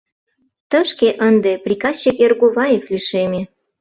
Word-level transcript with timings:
Тышке 0.69 1.09
ынде 1.27 1.51
приказчик 1.63 2.15
Эргуваев 2.25 2.83
лишеме. 2.93 3.41